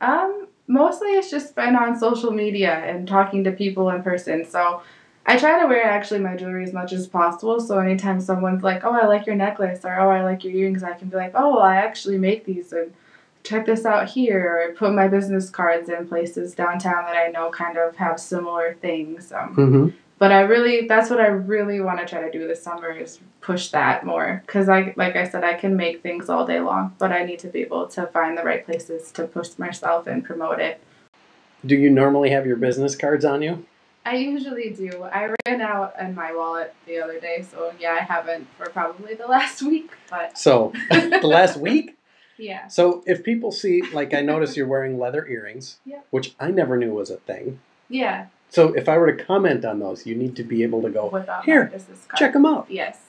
[0.00, 4.44] Um, mostly it's just been on social media and talking to people in person.
[4.44, 4.82] So
[5.28, 7.58] I try to wear actually my jewelry as much as possible.
[7.60, 10.84] So anytime someone's like, "Oh, I like your necklace," or "Oh, I like your earrings,"
[10.84, 12.92] I can be like, "Oh, I actually make these," and
[13.42, 17.50] check this out here, or put my business cards in places downtown that I know
[17.50, 19.32] kind of have similar things.
[19.32, 19.88] Um, Mm-hmm.
[20.18, 23.18] but I really, that's what I really want to try to do this summer is
[23.40, 24.42] push that more.
[24.46, 27.38] Cause I, like I said, I can make things all day long, but I need
[27.40, 30.80] to be able to find the right places to push myself and promote it.
[31.64, 33.64] Do you normally have your business cards on you?
[34.06, 35.02] I usually do.
[35.02, 39.14] I ran out in my wallet the other day, so yeah, I haven't for probably
[39.14, 41.96] the last week, but So the last week.
[42.38, 42.68] yeah.
[42.68, 46.00] So if people see, like, I notice you're wearing leather earrings, Yeah.
[46.10, 47.60] which I never knew was a thing.
[47.88, 48.26] Yeah.
[48.48, 51.08] So if I were to comment on those, you need to be able to go
[51.08, 52.18] Without Here, my business card.
[52.18, 52.66] check them out.
[52.70, 53.00] Yes.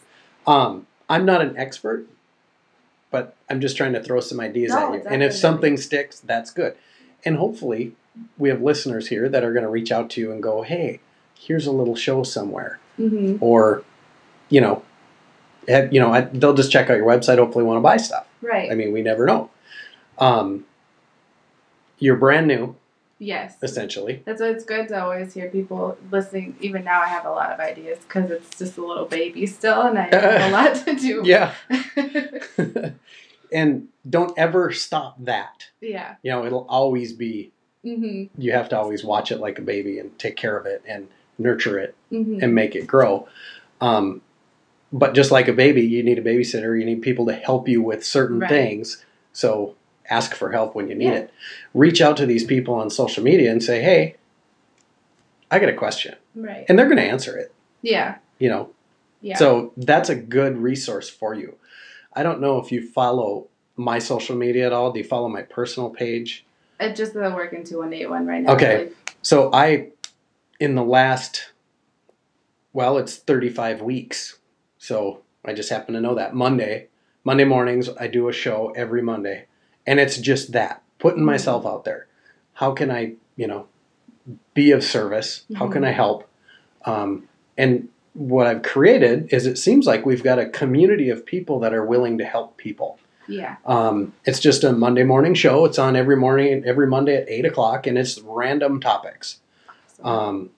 [0.47, 2.07] Um, I'm not an expert,
[3.11, 5.09] but I'm just trying to throw some ideas No, at you.
[5.09, 6.75] And if something sticks, that's good.
[7.23, 7.93] And hopefully,
[8.37, 10.99] we have listeners here that are going to reach out to you and go, "Hey,
[11.37, 13.37] here's a little show somewhere," Mm-hmm.
[13.43, 13.83] or,
[14.49, 14.83] you know,
[15.67, 17.37] have, you know, I, they'll just check out your website.
[17.37, 18.25] Hopefully, want to buy stuff.
[18.41, 18.71] Right.
[18.71, 19.49] I mean, we never know.
[20.17, 20.65] Um,
[21.99, 22.75] you're brand new,
[23.19, 23.57] yes.
[23.63, 24.21] essentially.
[24.25, 26.55] That's why it's good to always hear people listening.
[26.61, 29.81] Even now, I have a lot of ideas because it's just a little baby still,
[29.81, 31.21] and I have a lot to do.
[31.25, 31.53] Yeah.
[33.51, 35.67] and don't ever stop that.
[35.81, 36.15] yeah.
[36.23, 37.51] You know, it'll always be
[37.87, 38.41] Mm-hmm.
[38.41, 41.07] you have to always watch it like a baby and take care of it and
[41.37, 42.39] nurture it Mm-hmm.
[42.41, 43.27] and make it grow.
[43.81, 44.21] Um,
[44.93, 46.77] but just like a baby, you need a babysitter.
[46.79, 48.49] You need people to help you with certain Right.
[48.49, 49.03] things.
[49.33, 49.75] So
[50.09, 51.13] ask for help when you need Yeah.
[51.23, 51.31] it.
[51.73, 54.15] Reach out to these people on social media and say, "Hey,
[55.51, 56.65] I got a question," right.
[56.67, 57.51] and they're going to answer it.
[57.81, 58.15] Yeah.
[58.39, 58.69] You know,
[59.21, 59.37] Yeah.
[59.37, 61.55] so that's a good resource for you.
[62.13, 64.91] I don't know if you follow my social media at all.
[64.91, 66.45] Do you follow my personal page?
[66.79, 68.53] It's just the working two one eight one right now.
[68.53, 68.89] Okay.
[69.21, 69.89] So I,
[70.59, 71.51] in the last,
[72.73, 74.37] well, it's 35 weeks.
[74.77, 76.87] So I just happen to know that Monday,
[77.23, 79.45] Monday mornings, I do a show every Monday.
[79.85, 81.27] And it's just that putting mm-hmm.
[81.27, 82.07] myself out there.
[82.53, 83.67] How can I, you know,
[84.53, 85.43] be of service?
[85.55, 85.95] How can I mm-hmm.
[85.95, 86.29] help?
[86.85, 91.59] Um, and what I've created is it seems like we've got a community of people
[91.59, 92.99] that are willing to help people.
[93.27, 93.57] Yeah.
[93.65, 95.65] Um, it's just a Monday morning show.
[95.65, 99.39] It's on every morning, every Monday at eight o'clock, and it's random topics.
[99.97, 100.49] So, Um,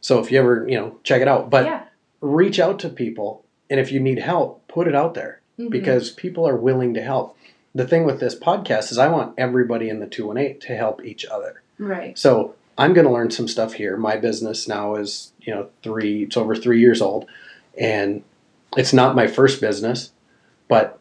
[0.00, 1.50] so if you ever, you know, check it out.
[1.50, 1.82] But yeah.
[2.20, 5.70] reach out to people, and if you need help, put it out there Mhm.
[5.70, 7.36] because people are willing to help.
[7.74, 10.74] The thing with this podcast is I want everybody in the two and eight to
[10.76, 11.62] help each other.
[11.78, 12.18] right.
[12.18, 13.96] So I'm going to learn some stuff here.
[13.96, 16.24] My business now is, you know, three.
[16.24, 17.24] It's over three years old,
[17.78, 18.22] and
[18.76, 20.12] it's not my first business,
[20.68, 20.98] but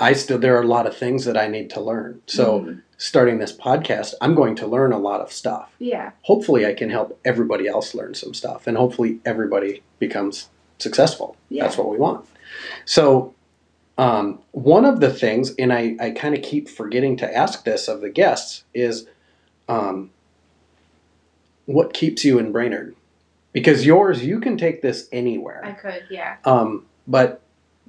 [0.00, 2.22] I still there are a lot of things that I need to learn.
[2.26, 2.82] So Mhm.
[2.96, 5.74] starting this podcast, I'm going to learn a lot of stuff.
[5.78, 6.10] yeah.
[6.22, 11.36] Hopefully, I can help everybody else learn some stuff, and hopefully, everybody becomes successful.
[11.48, 11.64] Yeah.
[11.64, 12.26] That's what we want.
[12.84, 13.34] So,
[13.96, 17.88] um, one of the things, and I, I kind of keep forgetting to ask this
[17.88, 19.06] of the guests, is
[19.68, 20.10] um,
[21.66, 22.94] what keeps you in Brainerd?
[23.52, 25.62] Because yours, you can take this anywhere.
[25.64, 26.04] I could.
[26.10, 26.36] Yeah.
[26.44, 27.40] Um, but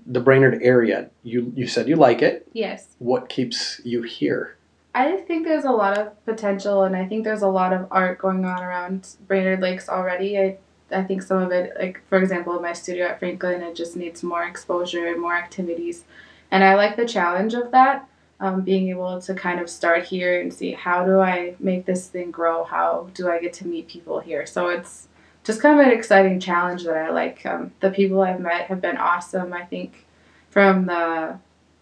[0.10, 2.48] the Brainerd area, you you said you like it.
[2.52, 2.88] Yes.
[2.98, 4.58] What keeps you here?
[4.96, 8.18] I think there's a lot of potential, and I think there's a lot of art
[8.18, 10.38] going on around Brainerd Lakes already.
[10.40, 10.58] I,
[10.92, 14.24] I think some of it, like for example, my studio at Franklin, it just needs
[14.24, 16.06] more exposure and more activities,
[16.50, 18.08] and I like the challenge of that.
[18.42, 22.08] Um, being able to kind of start here and see how do I make this
[22.08, 22.64] thing grow?
[22.64, 24.46] How do I get to meet people here?
[24.46, 25.10] So it's
[25.50, 27.44] just kind of an exciting challenge that I like.
[27.44, 29.52] Um, the people I've met have been awesome.
[29.52, 30.06] I think
[30.52, 31.40] from the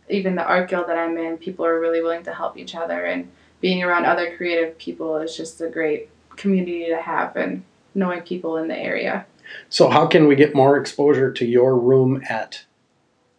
[0.08, 3.04] even the art guild that I'm in, people are really willing to help each other,
[3.04, 8.22] and being around other creative people is just a great community to have, and knowing
[8.22, 9.26] people in the area.
[9.68, 12.64] So, how can we get more exposure to your room at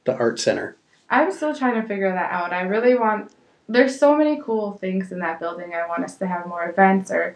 [0.05, 0.77] the art center?
[1.09, 2.53] I'm still trying to figure that out.
[2.53, 3.33] I really want.
[3.67, 5.73] There's so many cool things in that building.
[5.73, 7.35] I want us to have more events, or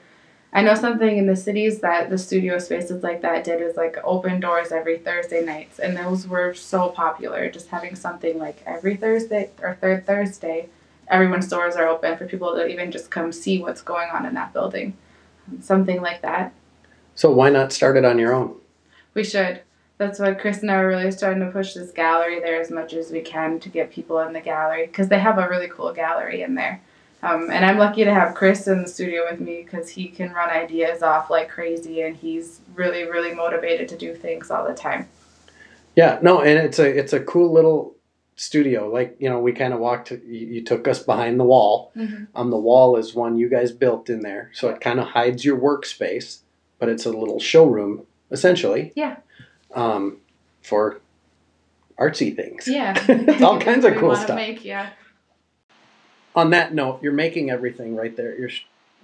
[0.54, 3.96] I know something in the cities that the studio spaces like that did is like
[4.04, 7.50] open doors every Thursday nights, and those were so popular.
[7.50, 10.68] Just having something like every Thursday or third Thursday,
[11.08, 14.34] everyone's doors are open for people to even just come see what's going on in
[14.34, 14.94] that building.
[15.60, 16.52] Something like that.
[17.14, 18.56] So, why not start it on your own?
[19.14, 19.62] We should.
[19.96, 22.92] That's why Chris and I are really starting to push this gallery there as much
[22.92, 25.92] as we can to get people in the gallery because they have a really cool
[25.92, 26.82] gallery in there.
[27.22, 30.32] Um, and I'm lucky to have Chris in the studio with me because he can
[30.32, 34.74] run ideas off like crazy and he's really, really motivated to do things all the
[34.74, 35.08] time.
[35.94, 37.94] Yeah, no, and it's a it's a cool little
[38.34, 38.88] studio.
[38.88, 40.10] Like you know, we kind of walked.
[40.10, 41.92] You, you took us behind the wall.
[41.94, 42.24] Mm-hmm.
[42.34, 45.44] Um, the wall is one you guys built in there, so it kind of hides
[45.44, 46.38] your workspace,
[46.78, 48.92] but it's a little showroom essentially.
[48.96, 49.18] Yeah.
[49.74, 50.18] Um,
[50.62, 51.00] for
[51.98, 52.66] artsy things.
[52.66, 52.94] Yeah.
[53.42, 54.36] All kinds of cool stuff.
[54.36, 54.90] Make, yeah.
[56.34, 58.50] On that note, you're making everything right there at your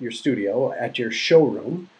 [0.00, 1.90] your studio at your showroom.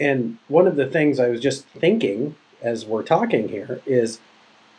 [0.00, 4.20] And one of the things I was just thinking as we're talking here is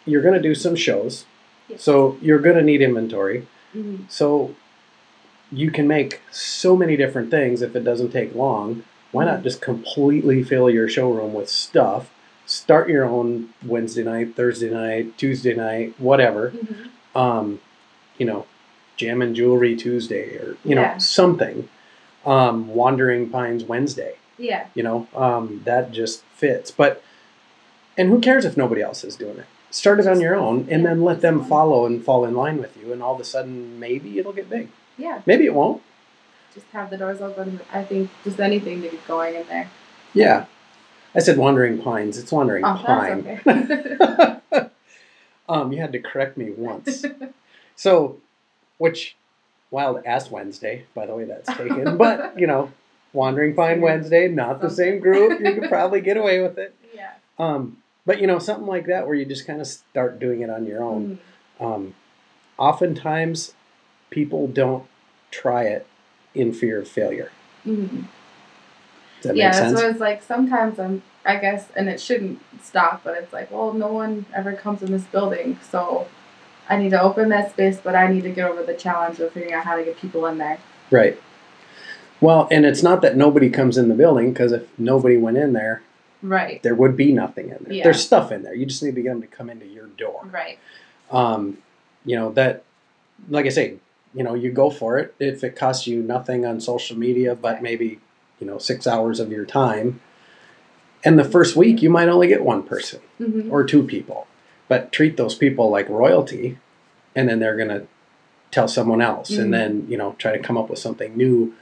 [0.05, 1.25] you're going to do some shows.
[1.67, 1.83] Yes.
[1.83, 3.45] So you're going to need inventory.
[3.75, 4.09] Mhm.
[4.09, 4.55] So
[5.51, 8.83] you can make so many different things if it doesn't take long.
[9.11, 12.09] Why not just completely fill your showroom with stuff?
[12.45, 16.51] Start your own Wednesday night, Thursday night, Tuesday night, whatever.
[16.51, 17.19] Mhm.
[17.19, 17.59] Um,
[18.17, 18.45] you know,
[19.01, 20.97] Jam and Jewelry Tuesday or, you know, Yeah.
[20.99, 21.67] something.
[22.23, 24.67] Um, Wandering Pines Wednesday, Yeah.
[24.75, 26.69] you know, um, that just fits.
[26.69, 27.01] But,
[27.97, 29.45] and who cares if nobody else is doing it?
[29.71, 32.77] Start it on your own and then let them follow and fall in line with
[32.77, 32.93] you.
[32.93, 34.69] And all of a sudden, maybe it'll get big.
[34.99, 35.21] Yeah.
[35.25, 35.81] Maybe it won't.
[36.53, 37.59] Just have the doors open.
[37.73, 39.69] I think just anything to get going in there.
[40.13, 40.45] Yeah.
[41.15, 42.19] I said Wandering Pines.
[42.19, 43.39] It's Wandering Oh, Pine.
[43.47, 44.69] okay.
[45.49, 47.03] um, you had to correct me once.
[47.75, 48.17] so,
[48.81, 49.15] which
[49.69, 51.97] Wild Ass Wednesday, by the way, that's taken.
[51.97, 52.71] but you know,
[53.13, 55.39] Wandering Pine Wednesday, not the same group.
[55.39, 56.73] You could probably get away with it.
[56.95, 57.11] yeah.
[57.37, 60.49] Um, but you know, something like that where you just kind of start doing it
[60.49, 61.19] on your own.
[61.59, 61.63] Mhm.
[61.63, 61.95] Um,
[62.57, 63.53] oftentimes,
[64.09, 64.85] people don't
[65.29, 65.85] try it
[66.33, 67.31] in fear of failure.
[67.65, 68.05] Mhm.
[69.21, 69.73] Does that yeah, make sense?
[69.75, 70.23] what it's like.
[70.23, 74.53] Sometimes I'm, I guess, and it shouldn't stop, but it's like, well, no one ever
[74.53, 76.07] comes in this building, so
[76.69, 79.31] I need to open that space, but I need to get over the challenge of
[79.33, 80.59] figuring out how to get people in there.
[80.89, 81.19] Right.
[82.21, 85.53] Well, and it's not that nobody comes in the building because if nobody went in
[85.53, 85.81] there,
[86.21, 86.61] Right.
[86.61, 87.73] there would be nothing in there.
[87.73, 87.83] Yeah.
[87.85, 88.53] There's stuff in there.
[88.53, 90.21] You just need to get them to come into your door.
[90.31, 90.59] Right.
[91.09, 91.57] Um,
[92.05, 92.63] you know that,
[93.29, 93.75] like I say,
[94.13, 97.55] you know you go for it if it costs you nothing on social media, but
[97.55, 97.63] Right.
[97.63, 97.99] maybe
[98.39, 99.99] you know six hours of your time.
[101.03, 104.27] And the first week you might only get one person hmm or two people,
[104.71, 106.57] but treat those people like royalty,
[107.13, 107.83] and then they're gonna
[108.51, 109.39] tell someone else, Mhm.
[109.41, 111.53] and then you know try to come up with something new.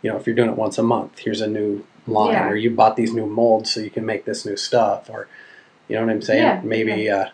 [0.00, 2.48] You know, if you're doing it once a month, here's a new line, Yeah.
[2.48, 5.28] or you bought these new molds so you can make this new stuff, or
[5.88, 6.42] you know what I'm saying?
[6.42, 7.26] Yeah, Maybe uh,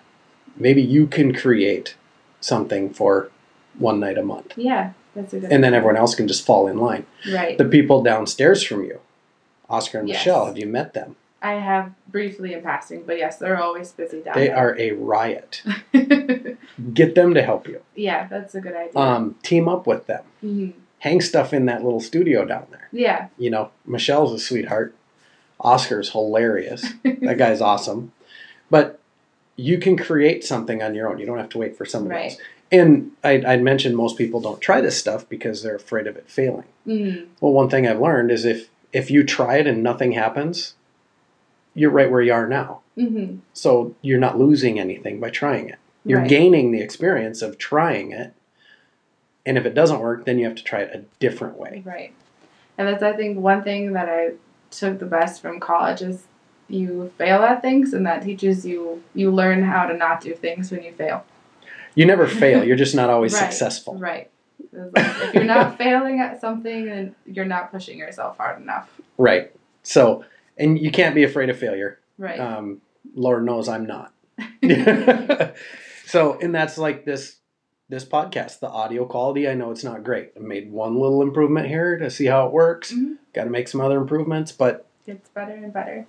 [0.57, 1.95] maybe you can create
[2.41, 3.31] something for
[3.79, 4.91] one night a month, Yeah.
[5.15, 5.53] That's a good.
[5.53, 7.07] and then everyone else can just fall in line.
[7.33, 7.57] Right.
[7.57, 8.99] The people downstairs from you,
[9.69, 10.19] Oscar and Yes.
[10.27, 11.15] Michelle, have you met them?
[11.43, 14.45] I have briefly in passing, but yes, they're always busy down there.
[14.45, 14.57] They there.
[14.57, 15.63] are a riot.
[16.95, 17.81] Get them to help you.
[17.95, 18.97] yeah, that's a good idea.
[19.01, 20.23] Um, team up with them.
[20.45, 20.73] Mhm.
[20.99, 22.89] Hang stuff in that little studio down there.
[22.93, 23.29] Yeah.
[23.39, 24.95] You know, Michelle's a sweetheart.
[25.59, 26.85] Oscar's hilarious.
[27.05, 28.13] that guy's awesome.
[28.71, 28.99] But
[29.57, 31.19] you can create something on your own.
[31.19, 32.31] You don't have to wait for somebody Right.
[32.33, 32.41] else.
[32.73, 36.29] And I, I'd mentioned most people don't try this stuff because they're afraid of it
[36.31, 36.65] failing.
[36.87, 37.27] Mhm.
[37.41, 40.75] Well, one thing I've learned is if if you try it and nothing happens,
[41.75, 42.81] you're right where you are now.
[42.99, 43.39] Mhm.
[43.53, 45.77] So you're not losing anything by trying it.
[46.05, 46.29] You're Right.
[46.29, 48.33] gaining the experience of trying it.
[49.47, 51.83] And if it doesn't work, then you have to try it a different way.
[51.85, 52.13] Right.
[52.77, 54.33] And that's I think one thing that I
[54.71, 56.25] took the best from college is
[56.69, 60.71] you fail at things and that teaches you you learn how to not do things
[60.71, 61.25] when you fail.
[61.95, 62.63] You never fail.
[62.65, 63.41] You're just not always Right.
[63.51, 63.95] successful.
[63.97, 64.31] Right.
[64.73, 68.89] Like, if you're not failing at something then you're not pushing yourself hard enough.
[69.19, 69.53] Right.
[69.83, 70.25] So,
[70.61, 71.99] and you can't be afraid of failure.
[72.19, 72.39] Right.
[72.39, 72.81] Um,
[73.15, 74.13] Lord knows I'm not.
[76.07, 77.37] so, and that's like this
[77.89, 79.49] this podcast, the audio quality.
[79.49, 80.33] I know it's not great.
[80.37, 82.93] I made one little improvement here to see how it works.
[82.93, 83.17] Mhm.
[83.35, 86.07] Got to make some other improvements, but Gets better and better.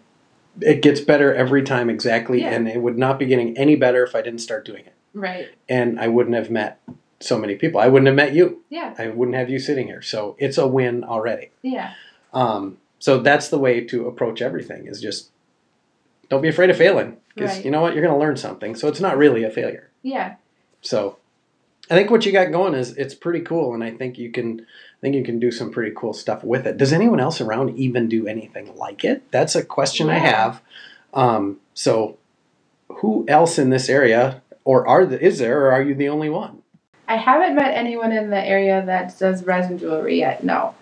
[0.60, 2.42] it gets better every time exactly.
[2.42, 2.50] Yeah.
[2.52, 4.94] And it would not be getting any better if I didn't start doing it.
[5.16, 5.48] Right.
[5.68, 6.80] And I wouldn't have met
[7.20, 7.80] so many people.
[7.82, 8.64] I wouldn't have met you.
[8.70, 8.94] Yeah.
[9.00, 10.02] I wouldn't have you sitting here.
[10.04, 11.50] So it's a win already.
[11.64, 11.94] Yeah.
[12.34, 15.32] Um, so that's the way to approach everything is just
[16.30, 17.66] don't be afraid of failing because Right.
[17.66, 18.76] you know what you're going to learn something.
[18.76, 19.90] So it's not really a failure.
[20.04, 20.36] Yeah.
[20.82, 21.18] So
[21.90, 24.62] I think what you got going is it's pretty cool, and I think you can
[24.62, 26.78] I think you can do some pretty cool stuff with it.
[26.78, 29.30] Does anyone else around even do anything like it?
[29.32, 30.62] That's a question I have.
[31.14, 32.18] Um, so
[32.88, 36.30] who else in this area, or are the, is there, or are you the only
[36.30, 36.62] one?
[37.08, 40.44] I haven't met anyone in the area that does resin jewelry yet.
[40.44, 40.76] No,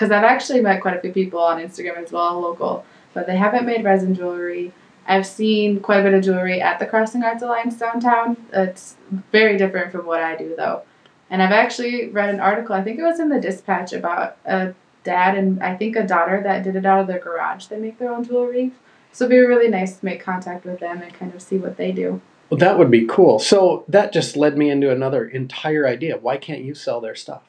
[0.00, 3.36] because I've actually met quite a few people on Instagram as well, local, but they
[3.36, 4.72] haven't made resin jewelry.
[5.06, 8.38] I've seen quite a bit of jewelry at the Crossing Arts Alliance downtown.
[8.50, 8.96] It's
[9.30, 10.84] very different from what I do, though.
[11.28, 12.74] And I've actually read an article.
[12.74, 14.72] I think it was in the Dispatch about a
[15.04, 17.66] dad and I think a daughter that did it out of their garage.
[17.66, 18.72] They make their own jewelry,
[19.12, 21.76] so it'd be really nice to make contact with them and kind of see what
[21.76, 22.22] they do.
[22.48, 23.38] Well, that would be cool.
[23.38, 26.16] So that just led me into another entire idea.
[26.16, 27.42] Why can't you sell their stuff?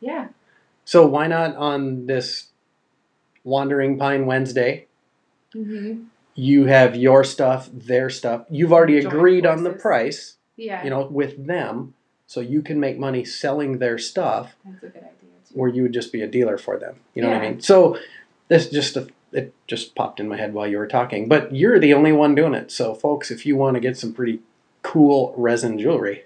[0.00, 0.28] Yeah.
[0.92, 2.48] So why not on this
[3.44, 4.88] Wandering Pine Wednesday?
[5.54, 6.02] Mm-hmm.
[6.34, 8.44] You have your stuff, their stuff.
[8.50, 10.84] You've already Join agreed on the price, Yeah.
[10.84, 11.94] you know, with them.
[12.26, 15.54] so you can make money selling their stuff That's a good idea too.
[15.54, 16.96] where you would just be a dealer for them.
[17.14, 17.60] You know what I mean?
[17.62, 17.98] So
[18.48, 21.26] this just a, it just popped in my head while you were talking.
[21.26, 22.70] But you're the only one doing it.
[22.70, 24.40] So folks, if you want to get some pretty
[24.82, 26.24] cool resin jewelry,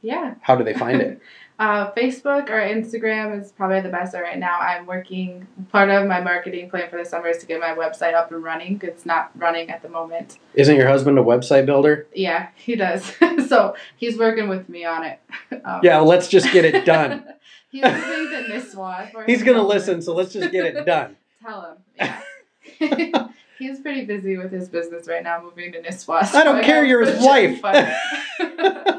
[0.00, 0.36] Yeah.
[0.40, 1.20] how do they find it?
[1.56, 4.58] Uh, Facebook or Instagram is probably the best right now.
[4.58, 8.14] I'm working, part of my marketing plan for the summer is to get my website
[8.14, 8.80] up and running.
[8.82, 10.38] It's not running at the moment.
[10.54, 12.08] Isn't your husband a website builder?
[12.12, 13.04] Yeah, he does.
[13.48, 15.20] so he's working with me on it.
[15.64, 17.24] Um, Yeah, let's just get it done.
[17.70, 19.10] he's moving to Nisswa.
[19.12, 21.16] for He's gonna listen, so let's just get it done.
[21.42, 22.20] Tell him.
[22.80, 23.28] Yeah.
[23.58, 26.34] he's pretty busy with his business right now, moving to Nisswa.
[26.34, 28.90] I don't care, you're his wife.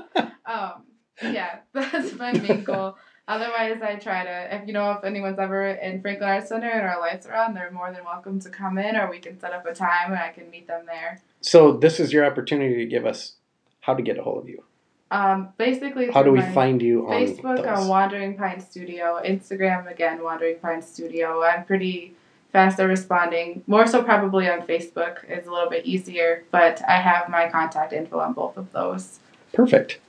[1.22, 2.98] Yeah, that's my main goal.
[3.28, 6.88] Otherwise, I try to, if you know, if anyone's ever in Franklin Arts Center and
[6.88, 9.52] our lights are on, they're more than welcome to come in, or we can set
[9.52, 11.22] up a time and I can meet them there.
[11.42, 13.34] So this is your opportunity to give us
[13.82, 14.64] how to get a hold of you.
[15.12, 17.68] Um, basically, How do we find you on Facebook those?
[17.68, 21.44] on Wandering Pine Studio, Instagram again, Wandering Pine Studio.
[21.44, 22.16] I'm pretty
[22.52, 23.64] fast at responding.
[23.68, 27.94] More so, probably on Facebook is a little bit easier, but I have my contact
[27.94, 29.20] info on both of those.
[29.54, 30.00] Perfect.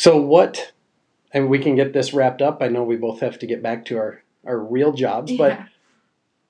[0.00, 0.72] So what?
[1.30, 2.62] And we can get this wrapped up.
[2.62, 5.60] I know we both have to get back to our our real jobs, but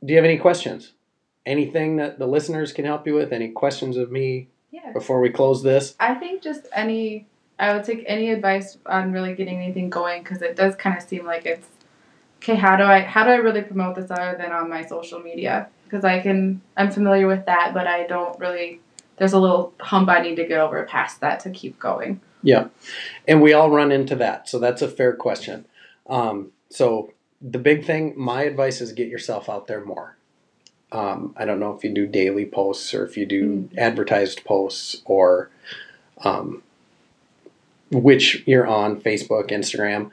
[0.05, 0.93] do you have any questions?
[1.45, 3.33] Anything that the listeners can help you with?
[3.33, 4.93] Any questions of me yeah.
[4.93, 5.97] before we close this?
[5.99, 7.27] I think just any,
[7.59, 11.03] I would take any advice on really getting anything going because it does kind of
[11.03, 11.67] seem like it's
[12.37, 12.55] okay.
[12.55, 15.69] How do I how do I really promote this other than on my social media?
[15.83, 18.81] Because I can I'm familiar with that, but I don't really.
[19.17, 22.21] There's a little hump I need to get over past that to keep going.
[22.43, 22.69] Yeah,
[23.29, 24.49] and we all run into that.
[24.49, 25.67] So that's a fair question.
[26.09, 30.17] Um, so the big thing, my advice is get yourself out there more.
[30.93, 35.03] Um, I don't know if you do daily posts or if you do advertised posts
[35.05, 35.51] or
[36.25, 36.63] um,
[37.93, 40.11] which you're on Facebook, Instagram.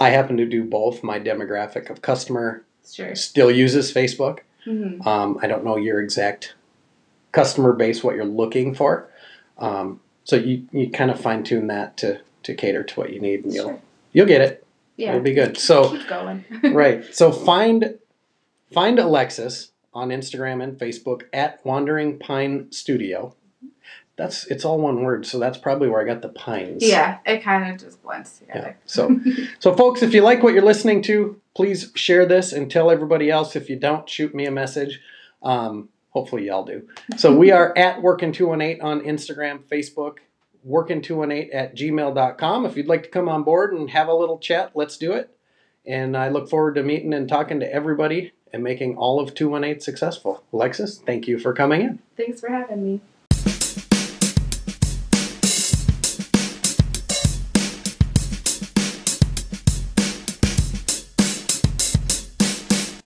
[0.00, 1.02] I happen to do both.
[1.02, 3.14] My demographic of customer Sure.
[3.14, 4.40] still uses Facebook.
[4.64, 6.54] hmm Um, I don't know your exact
[7.32, 9.08] customer base, what you're looking for.
[9.58, 13.20] Um, so you, you kind of fine tune that to, to cater to what you
[13.20, 13.80] need and you'll, Sure.
[14.12, 14.66] you'll get it.
[14.96, 15.10] Yeah.
[15.10, 15.56] It'll be good.
[15.58, 16.44] So, keep going.
[16.72, 17.04] right.
[17.14, 17.98] So find,
[18.72, 23.34] find Alexis on Instagram and Facebook at Wandering Pine Studio.
[24.16, 25.26] That's, it's all one word.
[25.26, 26.84] So that's probably where I got the pines.
[26.86, 28.54] yeah, it kind of just blends Yeah.
[28.54, 28.76] together.
[28.86, 29.20] So,
[29.58, 33.28] so folks, if you like what you're listening to, please share this and tell everybody
[33.30, 33.56] else.
[33.56, 35.00] If you don't, shoot me a message.
[35.42, 36.88] Um, hopefully, y'all do.
[37.16, 40.18] So we are at Workin218 on Instagram, Facebook,
[40.66, 42.66] Workin218 at gmail.com.
[42.66, 45.30] If you'd like to come on board and have a little chat, let's do it.
[45.86, 49.80] And I look forward to meeting and talking to everybody and making all of 218
[49.80, 50.42] successful.
[50.52, 51.98] Alexis, thank you for coming in.
[52.16, 53.00] Thanks for having me.